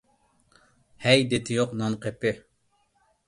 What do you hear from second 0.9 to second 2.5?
ھەي، دىتى يوق نانقېپى!